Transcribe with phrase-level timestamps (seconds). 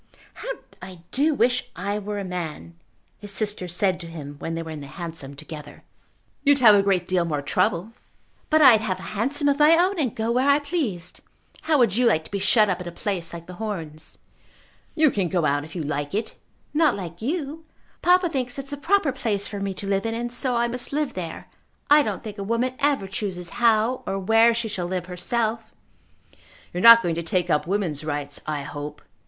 [0.33, 0.49] "How
[0.81, 2.73] I do wish I were a man!"
[3.19, 5.83] his sister said to him when they were in the hansom together.
[6.43, 7.91] "You'd have a great deal more trouble."
[8.49, 11.19] "But I'd have a hansom of my own, and go where I pleased.
[11.61, 14.17] How would you like to be shut up at a place like The Horns?"
[14.95, 16.33] "You can go out if you like it."
[16.73, 17.63] "Not like you.
[18.01, 20.91] Papa thinks it's the proper place for me to live in, and so I must
[20.91, 21.47] live there.
[21.91, 25.71] I don't think a woman ever chooses how or where she shall live herself."
[26.73, 29.03] "You are not going to take up woman's rights, I hope."